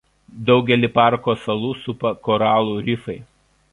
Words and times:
Daugelį 0.45 0.87
parko 0.95 1.35
salų 1.43 1.69
supa 1.85 2.13
koralų 2.29 2.77
rifai. 2.89 3.19